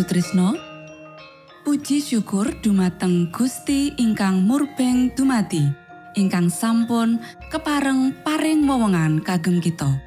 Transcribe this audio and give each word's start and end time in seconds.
Sutrisno. 0.00 0.56
Puji 1.60 2.00
syukur 2.00 2.48
dumateng 2.64 3.28
Gusti 3.28 3.92
ingkang 4.00 4.48
murbeng 4.48 5.12
dumati 5.12 5.60
ingkang 6.16 6.48
sampun 6.48 7.20
kepareng 7.52 8.16
paring 8.24 8.64
wewenngan 8.64 9.20
kagem 9.20 9.60
kita. 9.60 10.00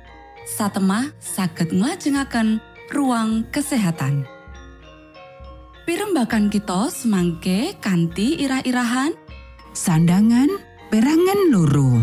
Satemah 0.50 1.14
saged 1.22 1.70
nglajengaken 1.78 2.58
ruang 2.90 3.46
kesehatan. 3.54 4.26
Pirembakan 5.86 6.50
kita 6.50 6.90
semangke 6.90 7.78
kanthi 7.78 8.42
irah-irahan 8.42 9.14
Sandangan 9.78 10.50
perangan 10.90 11.54
loro. 11.54 12.02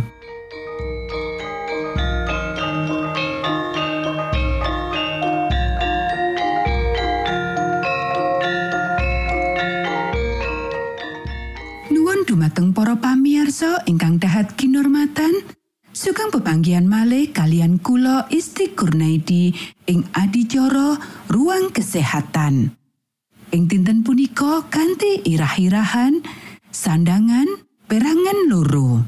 Dumateng 12.50 12.74
para 12.74 12.98
pamiarsa 12.98 13.86
ingkang 13.86 14.18
dahat 14.18 14.58
kinurmatan, 14.58 15.30
sugeng 15.94 16.34
pepanggihan 16.34 16.82
malih 16.82 17.30
kalian 17.30 17.78
kula 17.78 18.26
Isti 18.26 18.74
Kurnaidi 18.74 19.54
ing 19.86 20.02
adicara 20.10 20.98
ruang 21.30 21.70
kesehatan. 21.70 22.74
Ing 23.54 23.70
dinten 23.70 24.02
punika 24.02 24.66
kanthi 24.66 25.22
irah-irahan 25.30 26.26
sandangan 26.74 27.46
perangan 27.86 28.38
loro. 28.50 29.06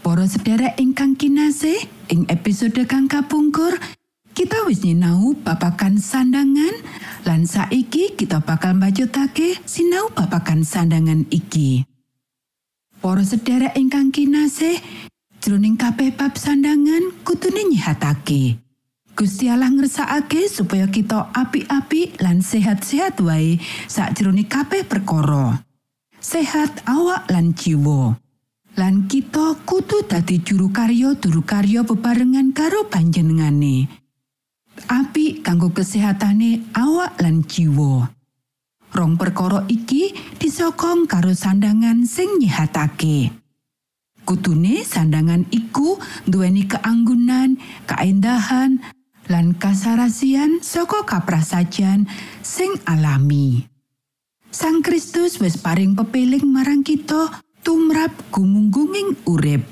Para 0.00 0.24
sedherek 0.24 0.80
ingkang 0.80 1.20
kinasih, 1.20 1.84
ing 2.08 2.24
episode 2.32 2.80
kang 2.88 3.12
kapungkur, 3.12 3.76
kita 4.32 4.64
wis 4.64 4.80
nyinau 4.80 5.36
babakan 5.36 6.00
sandangan 6.00 6.80
lan 7.28 7.44
saiki 7.44 8.16
kita 8.16 8.40
bakal 8.40 8.72
mbacutake 8.72 9.60
sinau 9.68 10.08
babakan 10.16 10.64
sandangan 10.64 11.28
iki. 11.28 11.93
Para 13.04 13.20
sedherek 13.20 13.76
ingkang 13.76 14.08
kinasih, 14.08 14.80
jroning 15.44 15.76
kabeh 15.76 16.16
bab 16.16 16.40
sandangan 16.40 17.12
kutune 17.20 17.60
nyihatake. 17.68 18.56
Gusti 19.12 19.52
Allah 19.52 19.68
ngersakake 19.68 20.48
supaya 20.48 20.88
kita 20.88 21.28
apik-apik 21.36 22.16
lan 22.24 22.40
sehat-sehat 22.40 23.20
wae 23.20 23.60
sakjroning 23.92 24.48
kabeh 24.48 24.88
perkara. 24.88 25.60
Sehat 26.16 26.80
awak 26.88 27.28
lan 27.28 27.52
jiwa. 27.52 28.16
Lan 28.80 29.04
kita 29.04 29.60
kudu 29.68 30.08
dadi 30.08 30.40
juru 30.40 30.72
karya 30.72 31.12
juru 31.20 31.44
karya 31.44 31.84
bebarengan 31.84 32.56
karo 32.56 32.88
panjenengane. 32.88 33.84
Apik 34.88 35.44
kanggo 35.44 35.76
kesehatane 35.76 36.72
awak 36.72 37.20
lan 37.20 37.44
jiwa. 37.44 38.13
Rong 38.94 39.18
perkara 39.18 39.66
iki 39.66 40.14
disokong 40.38 41.10
karo 41.10 41.34
sandangan 41.34 42.06
sing 42.06 42.38
nyihatake. 42.38 43.34
Kutune 44.22 44.86
sandangan 44.86 45.50
iku 45.50 45.98
duweni 46.30 46.70
keanggunan, 46.70 47.58
kaendahan, 47.90 48.78
lan 49.26 49.58
kasarasian 49.58 50.62
saka 50.62 51.02
kaprasajan 51.02 52.06
sing 52.46 52.78
alami. 52.86 53.66
Sang 54.54 54.78
Kristus 54.86 55.42
wis 55.42 55.58
paring 55.58 55.98
pepeling 55.98 56.46
marang 56.46 56.86
kita 56.86 57.42
tumrap 57.66 58.14
gumunggunging 58.30 59.26
urip. 59.26 59.66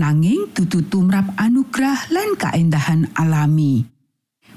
Nanging 0.00 0.48
dudu 0.56 0.80
tumrap 0.88 1.28
anugerah 1.36 2.08
lan 2.08 2.40
kaendahan 2.40 3.12
alami. 3.20 3.95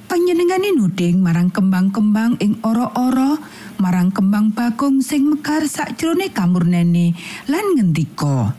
Panjenengane 0.10 0.74
nuding 0.74 1.22
marang 1.22 1.54
kembang-kembang 1.54 2.42
ing 2.42 2.58
ora-ora, 2.66 3.38
marang 3.78 4.10
kembang 4.10 4.50
bagong 4.50 5.06
sing 5.06 5.30
mekar 5.30 5.70
sakjroning 5.70 6.34
kamurnene 6.34 7.14
lan 7.46 7.78
ngendika. 7.78 8.58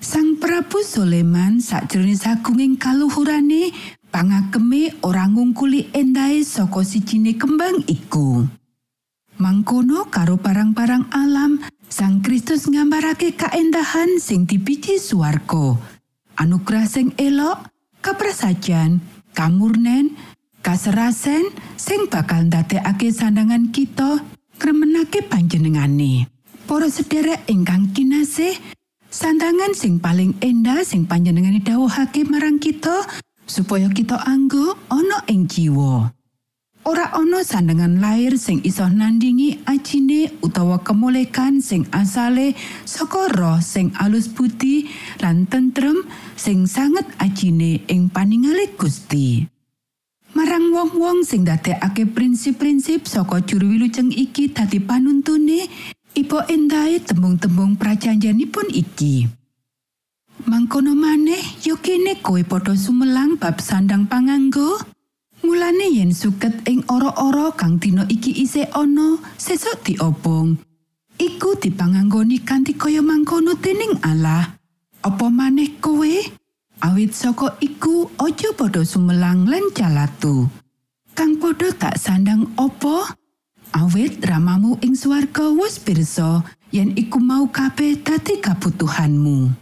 Sang 0.00 0.40
Prabu 0.40 0.80
Soleman 0.80 1.60
sakjroning 1.60 2.16
sagunging 2.16 2.80
kaluhurane 2.80 3.76
pangageme 4.08 4.96
ora 5.04 5.28
ngungkuli 5.28 5.92
endahe 5.92 6.40
saka 6.40 6.80
sijine 6.80 7.36
kembang 7.36 7.84
iku. 7.84 8.48
Mangkono 9.36 10.08
karo 10.08 10.40
barang-barang 10.40 11.12
alam, 11.12 11.60
Sang 11.86 12.18
Kristus 12.18 12.66
nggambarake 12.66 13.36
kaendahan 13.38 14.16
sing 14.16 14.48
dipiji 14.48 14.98
swarga. 14.98 15.76
Anugerah 16.40 16.88
sing 16.88 17.14
elok, 17.20 17.68
kaprasajan, 18.02 19.04
kamurnen, 19.36 20.16
kaserasen 20.66 21.46
sing 21.78 22.10
bakal 22.10 22.42
ndadekake 22.42 23.14
sandangan 23.14 23.70
kita 23.70 24.18
kremenake 24.58 25.22
panjenengane. 25.22 26.26
Para 26.66 26.90
sederek 26.90 27.46
ingkang 27.46 27.94
kinasih, 27.94 28.58
sandangan 29.06 29.78
sing 29.78 30.02
paling 30.02 30.34
endah 30.42 30.82
sing 30.82 31.06
panjenengane 31.06 31.62
dawuhake 31.62 32.26
marang 32.26 32.58
kita 32.58 33.06
supaya 33.46 33.86
kita 33.94 34.18
anggo 34.26 34.74
ana 34.90 35.22
ing 35.30 35.46
jiwa. 35.46 36.10
Ora 36.82 37.14
ana 37.14 37.46
sandangan 37.46 38.02
lair 38.02 38.34
sing 38.34 38.58
iso 38.66 38.90
nandingi 38.90 39.62
ajine 39.70 40.34
utawa 40.42 40.82
kemolekan 40.82 41.62
sing 41.62 41.86
asale 41.94 42.58
saka 42.82 43.30
roh 43.38 43.62
sing 43.62 43.94
alus 44.02 44.26
budi 44.26 44.90
lan 45.22 45.46
tentrem 45.46 46.02
sing 46.34 46.66
sanget 46.66 47.06
ajine 47.22 47.86
ing 47.86 48.10
paningale 48.10 48.74
Gusti. 48.74 49.55
Marang 50.36 50.68
wong-wong 50.68 51.24
sing 51.24 51.48
ndadekake 51.48 52.12
prinsip-prinsip 52.12 53.08
saka 53.08 53.40
juru 53.40 53.72
wilujeng 53.72 54.12
iki 54.12 54.52
dadi 54.52 54.76
panuntune, 54.84 55.64
ipo 56.12 56.44
endahe 56.44 57.00
tembung-tembung 57.00 57.80
prajanjenipun 57.80 58.68
iki. 58.68 59.24
Mangkono 60.44 60.92
maneh 60.92 61.40
yo 61.64 61.80
kene 61.80 62.20
kowe 62.20 62.36
padha 62.44 62.76
sumelang 62.76 63.40
bab 63.40 63.64
sandang 63.64 64.04
panganggo. 64.04 64.76
Mulane 65.40 65.88
yen 65.88 66.12
suket 66.12 66.68
ing 66.68 66.84
ora-ora 66.84 67.56
kang 67.56 67.80
dina 67.80 68.04
iki 68.04 68.36
isih 68.36 68.68
ana, 68.76 69.16
sesuk 69.40 69.88
diobong. 69.88 70.60
Iku 71.16 71.56
dipanganggoni 71.56 72.44
kanthi 72.44 72.76
kaya 72.76 73.00
mangkono 73.00 73.56
dening 73.56 74.04
Allah. 74.04 74.52
Apa 75.00 75.32
maneh 75.32 75.80
kowe? 75.80 76.44
Awit 76.84 77.16
saka 77.16 77.56
iku 77.64 78.12
aja 78.20 78.52
padha 78.52 78.84
sumelang 78.84 79.48
lan 79.48 79.72
calatu. 79.72 80.44
Kang 81.16 81.40
padha 81.40 81.72
tak 81.72 81.96
sandang 81.96 82.52
opo? 82.60 83.00
Awit 83.72 84.20
ramamu 84.20 84.76
ing 84.84 84.92
swarga 84.92 85.56
wis 85.56 85.80
pirsa 85.80 86.44
yen 86.68 86.92
iku 86.92 87.16
mau 87.16 87.48
kabeh 87.48 88.04
dadi 88.04 88.44
kabutuhanmu. 88.44 89.56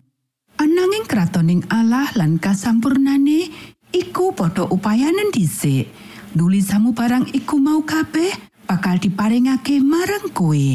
Ananging 0.59 1.07
kratoning 1.07 1.63
Allah 1.71 2.11
lan 2.19 2.43
kasampurnane 2.43 3.47
iku 3.95 4.35
padha 4.35 4.67
upayanen 4.67 5.31
dhisik. 5.31 5.87
Nuli 6.35 6.59
samu 6.67 6.99
barang 6.99 7.31
iku 7.31 7.63
mau 7.63 7.87
kabeh 7.87 8.35
bakal 8.67 8.99
diparingake 8.99 9.79
marang 9.79 10.35
kowe. 10.35 10.67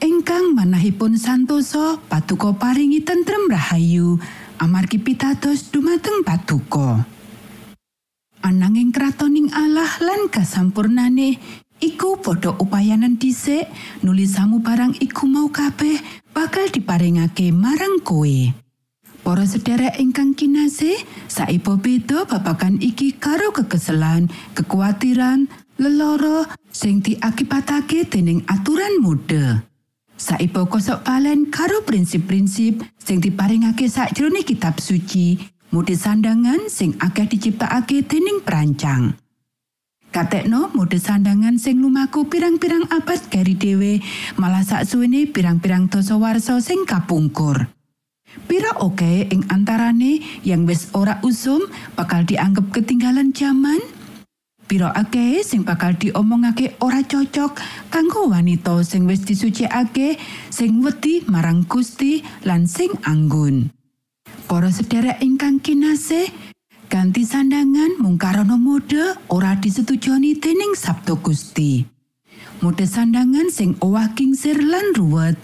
Engkang 0.00 0.56
manahipun 0.56 1.20
santosa 1.20 2.00
patuko 2.08 2.56
paringi 2.56 3.04
tentrem 3.04 3.52
rahayu 3.52 4.16
amargi 4.60 5.00
pitados 5.00 5.72
dumateng 5.72 6.20
patuko. 6.20 7.00
Ananging 8.44 8.92
kratoning 8.92 9.48
Allah 9.56 9.88
lan 10.04 10.28
kasampurnane 10.28 11.40
iku 11.80 12.20
padha 12.20 12.52
upayanan 12.60 13.16
dhisik 13.16 13.68
nuli 14.04 14.28
samu 14.28 14.60
barang 14.60 15.00
iku 15.00 15.24
mau 15.24 15.48
kabeh 15.48 15.96
bakal 16.36 16.68
diparingake 16.68 17.52
marang 17.52 18.04
kowe. 18.04 18.36
Para 19.20 19.44
sedherek 19.44 20.00
ingkang 20.00 20.32
kinasih, 20.32 20.96
saipo 21.28 21.76
beda 21.76 22.24
babagan 22.24 22.80
iki 22.80 23.12
karo 23.20 23.52
kekeselan, 23.52 24.32
kekuatiran, 24.56 25.44
leloro 25.76 26.48
sing 26.72 27.04
diakibatake 27.04 28.08
dening 28.08 28.40
aturan 28.48 28.96
mode. 29.04 29.69
Saipo 30.20 30.68
kosok 30.68 31.00
karo 31.48 31.80
prinsip-prinsip 31.80 32.84
sing 33.00 33.24
diparingake 33.24 33.88
sakjroning 33.88 34.44
kitab 34.44 34.76
suci, 34.76 35.40
mode 35.72 35.96
sandangan 35.96 36.68
sing 36.68 36.92
akeh 37.00 37.24
diciptakake 37.24 38.04
dening 38.04 38.44
perancang. 38.44 39.16
Katekno 40.12 40.76
mode 40.76 41.00
sandangan 41.00 41.56
sing 41.56 41.80
lumaku 41.80 42.28
pirang-pirang 42.28 42.92
abad 42.92 43.16
gari 43.32 43.56
dhewe 43.56 44.04
malah 44.36 44.60
saksuwene 44.60 45.24
pirang-pirang 45.32 45.88
dosa 45.88 46.20
warsa 46.20 46.60
sing 46.60 46.84
kapungkur. 46.84 47.72
Pira 48.44 48.76
oke 48.76 49.24
ing 49.24 49.48
antarane 49.48 50.20
yang 50.44 50.68
wis 50.68 50.92
ora 50.92 51.16
usum 51.24 51.64
bakal 51.96 52.28
dianggap 52.28 52.68
ketinggalan 52.76 53.32
zaman? 53.32 53.80
Pira 54.70 54.94
akeh 54.94 55.42
sing 55.42 55.66
bakal 55.66 55.98
diomongake 55.98 56.78
ora 56.78 57.02
cocok 57.02 57.58
kanggo 57.90 58.30
wanita 58.30 58.86
sing 58.86 59.02
wis 59.02 59.26
disucikake, 59.26 60.14
sing 60.46 60.78
wedi 60.86 61.26
marang 61.26 61.66
Gusti 61.66 62.22
lan 62.46 62.70
sing 62.70 62.94
anggun. 63.02 63.74
Para 64.46 64.70
sedherek 64.70 65.26
ingkang 65.26 65.58
kinasih, 65.58 66.30
ganti 66.86 67.26
sandangan 67.26 67.98
mung 67.98 68.14
karana 68.14 68.54
mode 68.54 69.18
ora 69.26 69.58
disetujoni 69.58 70.38
dening 70.38 70.78
Sabto 70.78 71.18
Gusti. 71.18 71.82
mode 72.62 72.86
sandangan 72.86 73.50
sing 73.50 73.74
owah 73.82 74.14
kingsir 74.14 74.54
lan 74.54 74.94
ruwet, 74.94 75.34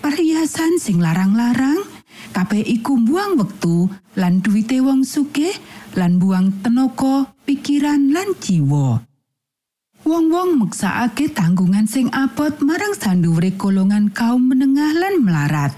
perhiasan 0.00 0.80
sing 0.80 0.96
larang-larang, 0.96 1.84
kabeh 2.32 2.64
iku 2.64 2.96
buang 2.96 3.36
wektu 3.36 3.92
lan 4.16 4.40
duwite 4.40 4.80
wong 4.80 5.04
sugih 5.04 5.52
lan 5.94 6.18
buang 6.18 6.62
tenaga, 6.64 7.30
pikiran 7.44 8.12
lan 8.12 8.34
jiwa. 8.38 9.04
Wong-wong 10.02 10.58
meksakake 10.58 11.30
tanggungan 11.30 11.86
sing 11.86 12.10
abot 12.10 12.58
marang 12.58 12.90
sanduwure 12.90 13.54
golongan 13.54 14.10
kaum 14.10 14.50
menengah 14.50 14.90
lan 14.98 15.22
melarat. 15.22 15.72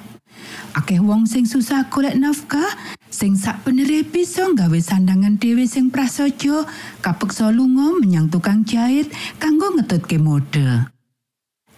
Akeh 0.75 0.99
wong 0.99 1.29
sing 1.29 1.45
susah 1.45 1.93
golek 1.93 2.17
nafkah, 2.17 2.73
sing 3.13 3.37
sak 3.37 3.63
penere 3.63 4.01
bisa 4.03 4.49
nggawe 4.49 4.81
sandangan 4.81 5.37
dhewe 5.37 5.69
sing 5.69 5.93
prasaja, 5.93 6.65
kapeksa 7.05 7.53
lunga 7.53 7.95
menyang 8.01 8.33
tukang 8.33 8.65
jahit 8.65 9.13
kanggo 9.37 9.77
ngetutke 9.77 10.17
mode. 10.17 10.94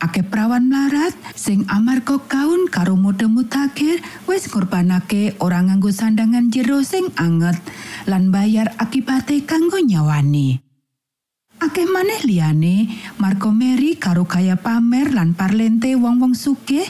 Akeh 0.06 0.22
prawan 0.22 0.70
melarat 0.70 1.18
sing 1.34 1.66
amarga 1.66 2.22
kaun 2.30 2.70
karo 2.70 2.94
mode 2.94 3.26
mutakhir 3.26 3.98
wis 4.30 4.46
ngorbanake 4.46 5.34
ora 5.42 5.58
nganggo 5.66 5.90
sandangan 5.90 6.46
jero 6.46 6.78
sing 6.86 7.10
anget 7.18 7.58
lan 8.06 8.30
bayar 8.30 8.70
akibate 8.78 9.42
kanggo 9.42 9.82
nyawane. 9.82 10.62
Akeh 11.58 11.90
maneh 11.90 12.22
liyane, 12.22 12.86
Marco 13.18 13.50
Mary 13.50 13.98
karo 13.98 14.22
kaya 14.30 14.54
pamer 14.54 15.10
lan 15.10 15.34
parlente 15.34 15.98
wong-wong 15.98 16.38
sugih 16.38 16.86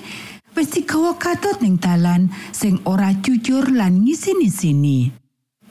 wis 0.52 0.76
digawa 0.76 1.16
katut 1.16 1.64
ning 1.64 1.80
dalan 1.80 2.28
sing 2.52 2.84
ora 2.84 3.16
jujur 3.16 3.64
lan 3.72 4.04
ngisini-sini. 4.04 5.08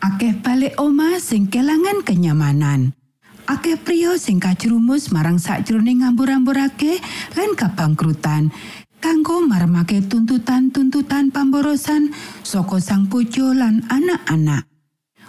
Akeh 0.02 0.34
balik 0.42 0.82
oma 0.82 1.22
sing 1.22 1.46
kelangan 1.46 2.02
kenyamanan. 2.02 2.98
Akeh 3.46 3.78
pria 3.78 4.18
sing 4.18 4.42
kajrumus 4.42 5.14
marang 5.14 5.38
sakjroning 5.38 6.02
ngambur-amburake 6.02 6.98
lan 7.38 7.54
kabangkrutan. 7.54 8.50
kanggo 8.98 9.38
marmake 9.46 10.02
tuntutan-tuntutan 10.02 11.30
pamborosan 11.30 12.10
saka 12.42 12.82
sang 12.82 13.06
bojo 13.06 13.54
lan 13.54 13.86
anak-anak. 13.86 14.66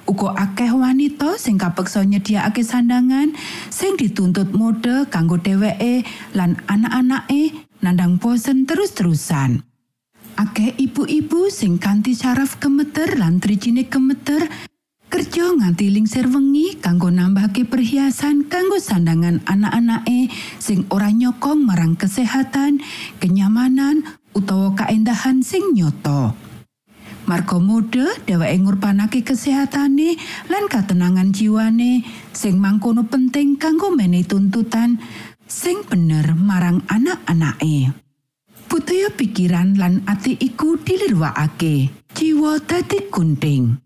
uga 0.09 0.33
akeh 0.33 0.73
wanita 0.73 1.37
sing 1.37 1.61
kapeksa 1.61 2.09
nyediakake 2.09 2.65
sandangan 2.65 3.37
sing 3.69 4.01
dituntut 4.01 4.49
mode 4.57 5.05
kanggo 5.13 5.37
dheweke 5.37 6.09
lan 6.33 6.57
anak-anake 6.73 7.53
nandang 7.85 8.17
bosen 8.17 8.65
terus-terusan. 8.65 9.61
Akeh 10.41 10.73
ibu-ibu 10.81 11.53
sing 11.53 11.77
kanthi 11.77 12.17
saraf 12.17 12.57
gemeter 12.57 13.21
lan 13.21 13.45
trijine 13.45 13.85
gemeter 13.93 14.49
kerja 15.07 15.55
nganti 15.55 15.87
lingsir 15.95 16.27
wengi 16.27 16.77
kanggo 16.83 17.09
nambahke 17.09 17.63
perhiasan 17.63 18.51
kanggo 18.51 18.77
sandangan 18.83 19.41
anak-anake 19.47 20.29
sing 20.59 20.85
ora 20.91 21.15
nyokong 21.15 21.63
marang 21.63 21.95
kesehatan, 21.95 22.83
kenyamanan 23.23 24.03
utawa 24.35 24.75
kaendahan 24.75 25.41
sing 25.41 25.73
nyoto. 25.73 26.35
Marga 27.27 27.59
mode 27.59 28.07
dheweke 28.23 28.57
ngurbanake 28.63 29.27
kesehatane 29.27 30.15
lan 30.47 30.65
katenangan 30.71 31.35
jiwane 31.35 32.07
sing 32.31 32.63
mangkono 32.63 33.03
penting 33.11 33.59
kanggo 33.59 33.91
menehi 33.91 34.23
tuntutan 34.23 35.03
sing 35.51 35.83
bener 35.91 36.39
marang 36.39 36.87
anak-anake. 36.87 37.91
Budaya 38.71 39.11
pikiran 39.15 39.75
lan 39.79 40.07
ati 40.07 40.39
iku 40.39 40.79
dilirwakake. 40.79 41.91
Jiwa 42.15 42.63
dadi 42.63 42.99
gunting. 43.11 43.86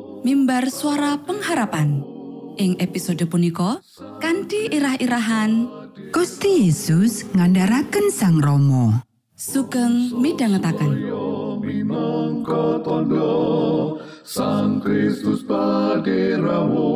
mimbar 0.21 0.69
suara 0.69 1.17
pengharapan. 1.21 2.05
Ing 2.61 2.77
episode 2.77 3.25
punika 3.25 3.81
kanthi 4.21 4.69
irah-irahan 4.69 5.65
Gusti 6.13 6.69
Yesus 6.69 7.25
ngandharaken 7.33 8.13
Sang 8.13 8.37
Rama. 8.37 9.01
sugeng 9.41 10.13
midhangetaken. 10.21 11.09
minangka 11.61 12.81
tondo 12.85 13.97
Sang 14.21 14.77
Kristus 14.85 15.41
paderamu 15.41 16.93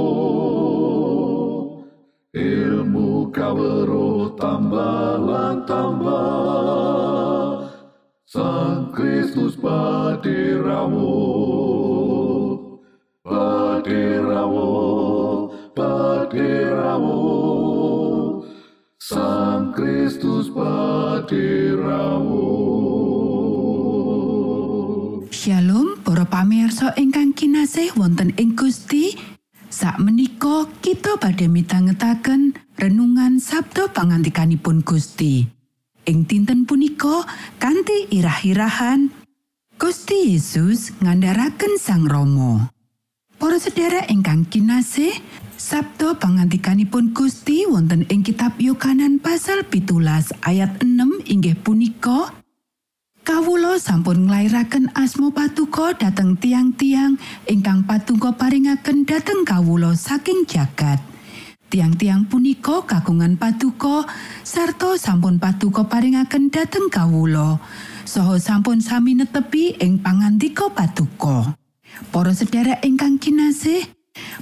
ilmu 2.29 3.33
kawero 3.33 4.38
tambah 4.38 5.17
lan 5.25 5.65
tambah 5.65 7.65
Sang 8.29 8.93
Kristus 8.93 9.57
paderamu 9.57 11.17
paderamu 13.25 14.69
paderamu 15.73 17.25
Sang 19.01 19.73
Kristus 19.73 20.53
paderamu 20.53 22.45
Shalom 25.33 25.97
para 26.05 26.29
pamirsa 26.29 26.93
ingkang 26.97 27.33
kinasih 27.33 27.97
wonten 27.97 28.33
ing 28.38 28.53
Gusti. 28.53 29.17
Sakmenika 29.73 30.69
kita 30.85 31.17
badhe 31.17 31.49
mitangetaken 31.49 32.53
renungan 32.77 33.41
Sabda 33.41 33.89
pangantikanipun 33.89 34.85
Gusti. 34.85 35.45
Ing 36.05 36.29
dinten 36.29 36.69
punika 36.69 37.25
kanthi 37.57 38.05
irah-irahan 38.13 39.09
Gusti 39.81 40.33
Yesus 40.33 40.93
ngandharaken 41.01 41.77
Sang 41.81 42.05
Rama. 42.05 42.74
Para 43.45 43.62
sedherek 43.62 44.10
ingkang 44.10 44.49
kinasih, 44.49 45.21
Sabda 45.53 46.17
pangantikanipun 46.17 47.13
Gusti 47.13 47.69
wonten 47.69 48.01
ing 48.10 48.25
kitab 48.25 48.58
Yohanan 48.58 49.21
pasal 49.21 49.62
pitulas 49.69 50.34
ayat 50.41 50.81
6 50.81 51.29
inggih 51.29 51.53
punika 51.53 52.34
Kawula 53.21 53.77
sampun 53.77 54.25
nglairaken 54.25 54.97
asma 54.97 55.29
patuko 55.29 55.93
dhateng 55.93 56.41
tiang-tiang 56.41 57.21
ingkang 57.45 57.86
patuko 57.86 58.34
paringaken 58.34 59.05
dhateng 59.05 59.45
kawula 59.45 59.93
saking 59.93 60.49
jagat. 60.49 60.97
Tiang-tiang 61.69 62.25
punika 62.25 62.81
kagungan 62.81 63.38
patuko 63.38 64.10
sarta 64.41 64.97
sampun 64.97 65.38
patuko 65.38 65.86
paringaken 65.86 66.49
dhateng 66.49 66.89
kawula. 66.89 67.62
Saha 68.10 68.41
sampun 68.41 68.81
sami 68.81 69.13
netepi 69.13 69.77
ing 69.77 70.01
pangandika 70.01 70.65
patuko. 70.73 71.64
Para 72.12 72.31
sedherek 72.31 72.84
ingkang 72.84 73.19
kinasih, 73.19 73.88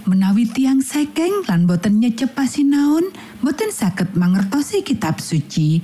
menawi 0.06 0.50
tiang 0.50 0.82
sekeng 0.82 1.46
lan 1.50 1.66
boten 1.66 2.02
nyecep 2.02 2.34
pasinaon, 2.34 3.10
boten 3.42 3.70
saged 3.74 4.13
mangertosi 4.18 4.86
kitab 4.86 5.18
suci. 5.18 5.82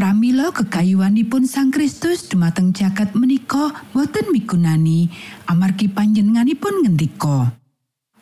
Pramila 0.00 0.48
kekayuanipun 0.48 1.44
Sang 1.44 1.68
Kristus 1.68 2.24
dumateng 2.24 2.72
jagat 2.72 3.12
menika 3.12 3.84
boten 3.92 4.32
migunani 4.32 5.12
amargi 5.44 5.92
panjenenganipun 5.92 6.86
ngendika. 6.86 7.52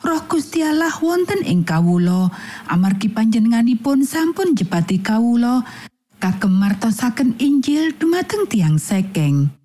Roh 0.03 0.23
Gusti 0.27 0.63
Allah 0.63 0.95
wonten 0.99 1.43
ing 1.47 1.63
kawula 1.63 2.31
amargi 2.67 3.11
panjenenganipun 3.11 4.03
sampun 4.03 4.59
jepati 4.59 4.99
kawula 4.99 5.63
kagem 6.19 6.55
martosaken 6.55 7.39
Injil 7.39 7.95
dumateng 7.95 8.51
tiang 8.51 8.79
sekeng. 8.79 9.58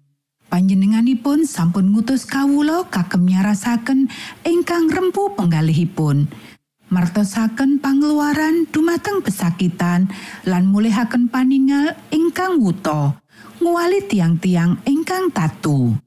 Panjenenganipun 0.54 1.50
sampun 1.50 1.90
ngutus 1.90 2.30
kawula 2.30 2.86
kagem 2.94 3.26
nyarasaken 3.26 4.06
ingkang 4.46 4.86
rempu 4.86 5.34
penggalihipun. 5.34 6.30
martosaken 6.94 7.82
pangeluaran 7.82 8.70
dumateng 8.70 9.26
pesakitan 9.26 10.14
lan 10.46 10.70
mulihaken 10.70 11.26
paningal 11.26 11.98
ingkang 12.14 12.62
wuta 12.62 13.18
nguali 13.58 14.06
tiang-tiang 14.06 14.78
ingkang 14.86 15.34
tatu 15.34 15.98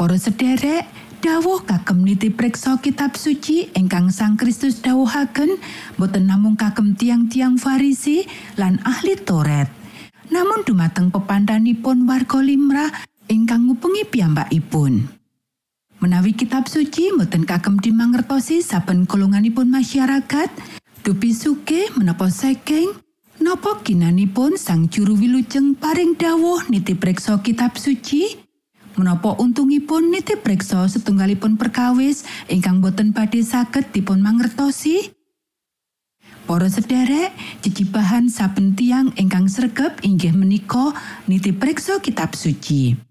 Para 0.00 0.16
sederek 0.16 0.88
dawuh 1.20 1.68
kagem 1.68 2.00
niti 2.00 2.32
preksa 2.32 2.80
kitab 2.80 3.20
suci 3.20 3.68
ingkang 3.76 4.08
Sang 4.08 4.40
Kristus 4.40 4.80
dawuhaken 4.80 5.60
boten 6.00 6.24
namung 6.24 6.56
kagem 6.56 6.96
tiang-tiang 6.96 7.60
Farisi 7.60 8.24
lan 8.56 8.80
ahli 8.88 9.20
Toret 9.20 9.68
namun 10.32 10.64
dumateng 10.64 11.12
pepandanipun 11.12 12.08
warga 12.08 12.40
limrah 12.40 12.88
ingkang 13.28 13.68
ngupengi 13.68 14.08
piyambakipun. 14.08 15.04
Menawi 16.00 16.32
kitab 16.32 16.64
suci 16.70 17.12
mboten 17.12 17.44
kagem 17.44 17.76
dimangertosi 17.76 18.64
saben 18.64 19.04
golonganipun 19.04 19.68
masyarakat, 19.68 20.48
dupi 21.04 21.36
suke 21.36 21.92
menapa 21.98 22.32
sekeng, 22.32 22.96
napa 23.42 23.82
ginanipun 23.84 24.56
sang 24.56 24.88
juru 24.88 25.18
wilujeng 25.18 25.76
paring 25.76 26.16
dawuh 26.16 26.64
niti 26.72 26.94
preksa 26.94 27.42
kitab 27.42 27.76
suci, 27.76 28.38
menapa 28.94 29.34
untungipun 29.42 30.14
niti 30.14 30.38
preksa 30.38 30.86
setunggalipun 30.86 31.58
perkawis 31.58 32.22
ingkang 32.46 32.78
boten 32.78 33.10
badhe 33.10 33.42
saged 33.42 33.90
dipun 33.90 34.22
mangertosi. 34.22 35.12
Para 36.48 36.70
sederek, 36.70 37.34
jejibahan 37.60 38.32
saben 38.32 38.72
tiang 38.72 39.12
ingkang 39.20 39.52
sregep 39.52 40.00
inggih 40.00 40.32
menika 40.32 40.96
niti 41.28 41.52
preksa 41.52 42.00
kitab 42.00 42.32
suci. 42.32 43.07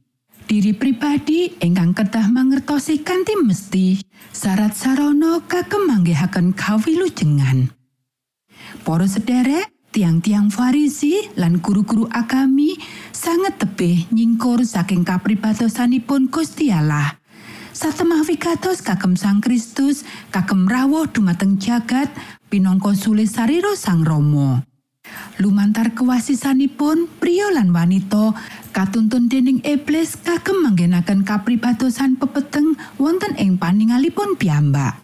Diri 0.47 0.71
pribadi 0.71 1.51
ingkang 1.59 1.91
kedah 1.91 2.31
mangertosi 2.31 3.03
kanthi 3.03 3.35
mesti 3.35 3.99
syarat 4.31 4.71
sarana 4.71 5.43
kagem 5.43 5.91
manggihaken 5.91 6.55
kawilujengan. 6.55 7.67
Para 8.87 9.03
sederek, 9.03 9.67
tiang-tiang 9.91 10.47
Farisi 10.47 11.27
lan 11.35 11.59
guru-guru 11.59 12.07
agami 12.07 12.79
sangat 13.11 13.59
tebih 13.59 14.07
nyingkur 14.15 14.63
saking 14.63 15.03
kapribatosanipun 15.03 16.31
Gusti 16.31 16.71
Allah. 16.71 17.19
Satemah 17.75 18.23
wigatos 18.23 18.79
kagem 18.79 19.19
Sang 19.19 19.43
Kristus 19.43 20.07
kagem 20.31 20.65
rawuh 20.65 21.11
dumateng 21.11 21.59
jagat 21.59 22.07
pinangka 22.47 22.95
sule 22.95 23.27
sarira 23.27 23.75
Sang 23.75 24.07
Rama. 24.07 24.63
Lumantar 25.37 25.93
kewasisanipun, 25.93 27.07
pria 27.21 27.47
lan 27.53 27.71
wanita 27.71 28.33
katuntun 28.77 29.25
dening 29.25 29.57
iblis 29.65 30.13
kagem 30.21 30.61
manggenaken 30.61 31.25
kapribatosan 31.25 32.13
pepeteng 32.13 32.77
wonten 33.01 33.33
ing 33.41 33.57
paningalipun 33.57 34.37
piyambak. 34.37 35.01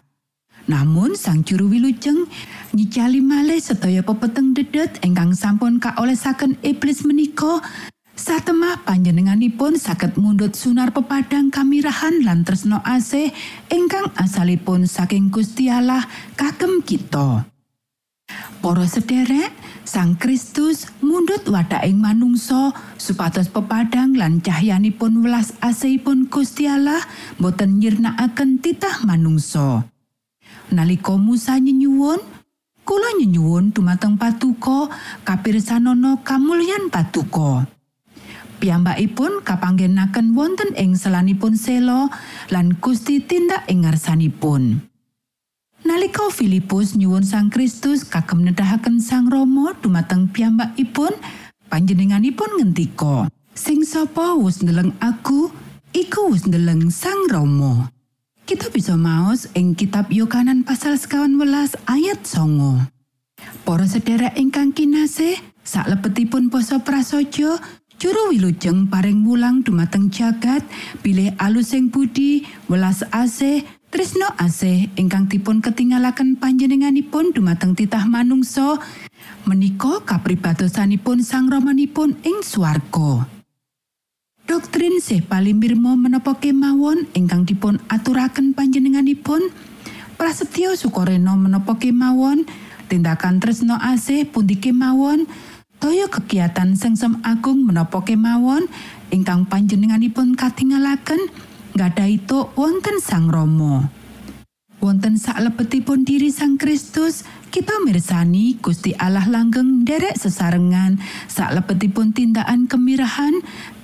Namun 0.69 1.17
sang 1.17 1.41
juru 1.41 1.73
wilujeng 1.73 2.29
nyicali 2.77 3.17
malih 3.17 3.57
sedaya 3.57 4.05
pepeteng 4.05 4.53
dedet 4.53 5.01
ingkang 5.01 5.33
sampun 5.33 5.81
kaolesaken 5.81 6.61
iblis 6.61 7.01
menika 7.01 7.65
satemah 8.13 8.85
panjenenganipun 8.85 9.81
saged 9.81 10.21
mundut 10.21 10.53
sunar 10.53 10.93
pepadang 10.93 11.49
kamirahan 11.49 12.21
lan 12.21 12.45
tresno 12.45 12.77
asih 12.85 13.33
ingkang 13.73 14.13
asalipun 14.21 14.85
saking 14.85 15.33
Gusti 15.33 15.73
Allah 15.73 16.05
kagem 16.37 16.85
kita. 16.85 17.49
Para 18.61 18.85
sederek, 18.85 19.51
Sang 19.83 20.15
Kristus 20.15 20.87
mundut 21.03 21.43
wadaking 21.51 21.99
manungsa 21.99 22.71
supados 22.95 23.51
pepadang 23.51 24.15
lan 24.15 24.39
cahyanipun 24.39 25.19
welas 25.19 25.51
asihipun 25.59 26.31
Gusti 26.31 26.71
Allah 26.71 27.03
boten 27.35 27.83
nyirnakaken 27.83 28.63
titah 28.63 29.03
manungsa. 29.03 29.83
Nalika 30.71 31.19
Musa 31.19 31.59
nyenyuwun, 31.59 32.23
kula 32.87 33.09
nyenyuwun 33.19 33.75
dumateng 33.75 34.15
patuko 34.15 34.87
kapirsanana 35.27 36.23
kamulyan 36.23 36.87
patuko. 36.87 37.67
Piyambakipun 38.63 39.43
kapanggenaken 39.43 40.31
wonten 40.31 40.71
ing 40.79 40.95
selanipun 40.95 41.59
selo 41.59 42.07
lan 42.55 42.79
Gusti 42.79 43.19
tindak 43.19 43.67
ing 43.67 43.83
ngarsanipun. 43.83 44.92
Nalika 45.83 46.31
Filipus 46.31 46.95
nyuwun 46.95 47.27
Sang 47.27 47.51
Kristus 47.51 48.07
kagem 48.07 48.47
nedahaken 48.47 49.03
Sang 49.03 49.27
Rama 49.27 49.75
dumateng 49.83 50.31
piyambakipun, 50.31 51.11
panjenenganipun 51.67 52.55
ngendika, 52.55 53.27
"Sing 53.51 53.83
sapa 53.83 54.31
wis 54.39 54.63
ndeleng 54.63 54.95
aku, 55.03 55.51
iku 55.91 56.31
wis 56.31 56.47
ndeleng 56.47 56.87
Sang 56.87 57.27
Rama." 57.27 57.91
Kita 58.47 58.71
bisa 58.71 58.95
maos 58.95 59.51
ing 59.59 59.75
kitab 59.75 60.07
Yohanan 60.07 60.63
pasal 60.63 60.95
sekawan 60.95 61.35
welas 61.35 61.75
ayat 61.83 62.23
songo. 62.23 62.79
Para 63.67 63.83
sedherek 63.83 64.39
ingkang 64.39 64.71
kinasih, 64.71 65.35
saklebetipun 65.67 66.47
basa 66.47 66.79
prasaja, 66.79 67.59
juru 67.99 68.23
wilujeng 68.31 68.87
paring 68.87 69.19
mulang 69.19 69.67
dumateng 69.67 70.07
jagat, 70.07 70.63
bilih 71.03 71.35
alus 71.43 71.75
sing 71.75 71.91
budi, 71.91 72.47
welas 72.71 73.03
asih, 73.11 73.67
tresno 73.93 74.25
asih 74.41 74.89
ingkang 74.97 75.29
dipun 75.29 75.61
ketinggalaken 75.61 76.41
panjenenganipun 76.41 77.29
dumateng 77.29 77.77
titah 77.77 78.09
manungsa, 78.09 78.81
menika 79.45 80.01
kapribadosanipun 80.01 81.21
sang 81.21 81.45
romanipun 81.45 82.17
ing 82.25 82.41
swarga. 82.41 83.29
Doktrin 84.49 84.97
sih 84.97 85.21
palimirmo 85.21 85.93
menapa 85.93 86.41
kemawon 86.41 87.05
ingkang 87.13 87.45
dipun 87.45 87.77
aturaken 87.85 88.57
panjenenganipun? 88.57 89.53
Prasetyo 90.17 90.73
sukoreno 90.73 91.37
menapa 91.37 91.77
kemawon? 91.77 92.49
Tindakan 92.89 93.37
tresno 93.37 93.77
asih 93.77 94.25
pundi 94.25 94.57
kemawon? 94.57 95.29
Toyo 95.77 96.09
kegiatan 96.09 96.73
sengsem 96.73 97.21
agung 97.21 97.61
menapa 97.61 98.01
kemawon 98.01 98.65
ingkang 99.13 99.45
panjenenganipun 99.45 100.33
katinggalaken 100.33 101.52
nggadahi 101.73 102.21
itu 102.21 102.49
wonten 102.53 103.01
sang 103.01 103.29
Romo. 103.29 104.03
Wonten 104.83 105.15
saklebetipun 105.15 106.03
diri 106.03 106.27
Sang 106.27 106.59
Kristus, 106.59 107.23
kita 107.55 107.71
mirsani 107.87 108.59
Gusti 108.59 108.91
Allah 108.99 109.23
langgeng 109.31 109.87
derek 109.87 110.19
sesarengan 110.19 110.99
saklebetipun 111.31 112.11
tindakan 112.11 112.67
kemirahan 112.67 113.31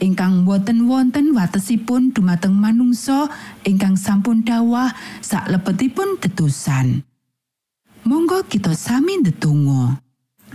ingkang 0.03 0.43
boten 0.43 0.91
wonten 0.91 1.31
watesipun 1.31 2.11
dumateng 2.11 2.51
manungsa 2.51 3.31
ingkang 3.63 3.95
sampun 3.95 4.43
dawah 4.43 4.91
saklebetipun 5.23 6.19
tetusan. 6.19 7.07
Monggo 8.03 8.43
kita 8.43 8.75
sami 8.75 9.23
ndedonga. 9.23 10.03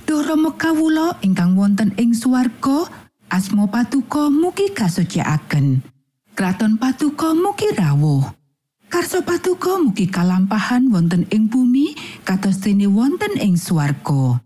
Duh 0.04 0.28
Rama 0.28 0.60
kawula 0.60 1.16
ingkang 1.24 1.56
wonten 1.56 1.96
ing 1.96 2.12
swarga, 2.12 2.84
asma 3.32 3.64
patuko 3.64 4.28
mugi 4.28 4.76
kasucikaken. 4.76 5.93
Kraton 6.34 6.82
patuko 6.82 7.30
mugi 7.30 7.70
rawuh. 7.78 8.26
Karso 8.90 9.22
patuko 9.22 9.78
mugi 9.78 10.10
kalampahan 10.10 10.90
wonten 10.90 11.30
ing 11.30 11.46
bumi 11.46 11.94
kados 12.26 12.58
dene 12.58 12.90
wonten 12.90 13.38
ing 13.38 13.54
swarga. 13.54 14.42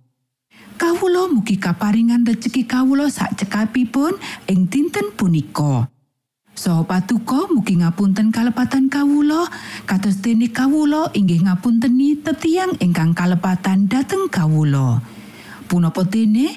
Kawula 0.76 1.32
mugi 1.32 1.56
kaparingan 1.56 2.28
rejeki 2.28 2.68
kawula 2.68 3.08
sak 3.08 3.40
cekapipun 3.40 4.20
ing 4.52 4.68
dinten 4.68 5.16
punika. 5.16 5.88
Saha 6.52 6.84
patuko 6.84 7.48
mugi 7.56 7.80
ngapunten 7.80 8.36
kalepatan 8.36 8.92
kawula 8.92 9.48
kados 9.88 10.20
dene 10.20 10.52
kawula 10.52 11.08
inggih 11.16 11.40
ngapunteni 11.48 12.20
tetiang 12.20 12.76
ingkang 12.84 13.16
kalepatan 13.16 13.88
dhateng 13.88 14.28
kawula. 14.28 15.00
Punapa 15.72 16.04
dene 16.04 16.52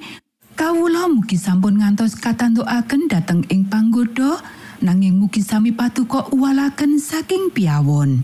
kawula 0.60 1.08
mugi 1.08 1.39
sampun 1.39 1.80
ngantos 1.80 2.20
katantukaken 2.20 3.08
dhateng 3.08 3.48
ing 3.48 3.63
panggoda 3.72 4.60
nanging 4.82 5.17
mugi 5.17 5.46
sami 5.46 5.72
patuko 5.72 6.30
uwalaken 6.34 6.98
saking 6.98 7.54
piawon. 7.54 8.22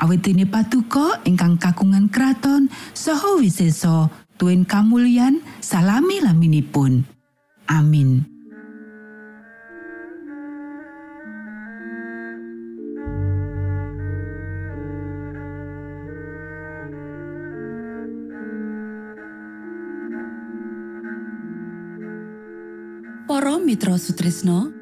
Awit 0.00 0.24
dene 0.24 0.44
patuko 0.44 1.16
ingkang 1.24 1.56
kakungan 1.56 2.08
kraton 2.12 2.68
saha 2.92 3.36
wisesa 3.40 4.08
tuen 4.36 4.64
kamulyan 4.64 5.40
salami 5.60 6.20
laminipun. 6.20 7.04
Amin. 7.68 8.28
Para 23.32 23.56
Mitra 23.56 23.96
Sutrisno, 23.96 24.81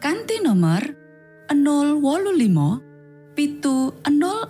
kanti 0.00 0.40
nomor 0.40 0.80
085 1.52 3.36
pitu 3.36 3.92
00 4.08 4.48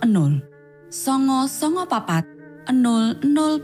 songo 0.87 1.43
songo 1.43 1.83
papat 1.91 2.23
00 2.71 3.59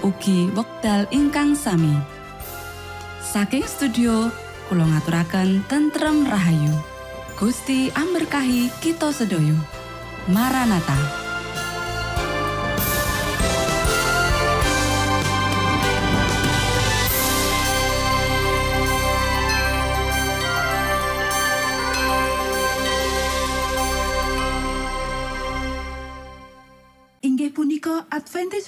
ugi 0.00 0.48
wekdal 0.56 1.04
ingkang 1.12 1.52
sami. 1.52 1.92
Saking 3.20 3.68
studio 3.68 4.32
kula 4.72 4.88
ngaturaken 4.88 5.68
tentrem 5.68 6.24
rahayu. 6.24 6.72
Gusti 7.36 7.92
amberkahi 7.92 8.72
kita 8.80 9.12
sedaya. 9.12 9.56
Maranatha. 10.32 11.21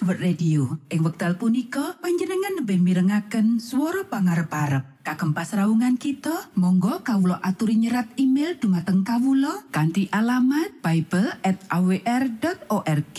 World 0.04 0.20
Radio. 0.20 0.76
Ing 0.92 1.00
wekdal 1.00 1.40
punika 1.40 1.96
panjenengan 2.04 2.60
lebih 2.60 2.76
mirengaken 2.76 3.56
swara 3.56 4.04
pangarep-arep. 4.04 5.00
Kagem 5.00 5.32
pasraungan 5.32 5.96
kita, 5.96 6.52
monggo 6.60 7.00
kawula 7.00 7.40
aturi 7.40 7.80
nyerat 7.80 8.12
email 8.20 8.52
dumateng 8.60 9.00
kawula 9.00 9.64
kanthi 9.72 10.12
alamat 10.12 10.76
bible@awr.org. 10.84 13.18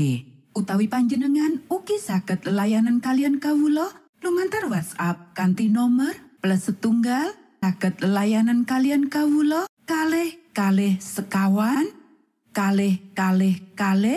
Utawi 0.53 0.85
panjenengan 0.85 1.65
ugi 1.73 1.97
saged 1.97 2.45
layanan 2.45 3.01
kalian 3.01 3.41
kawula 3.41 3.89
lumantar 4.21 4.69
WhatsApp 4.69 5.33
kanthi 5.33 5.73
nomor 5.73 6.13
plus 6.37 6.69
setunggal 6.69 7.33
saged 7.65 7.97
layanan 8.05 8.61
kalian 8.61 9.09
kawula 9.09 9.65
kalih 9.89 10.37
kalih 10.53 11.01
sekawan 11.01 11.89
kalih 12.53 13.01
kalih 13.17 13.57
kalih 13.73 14.13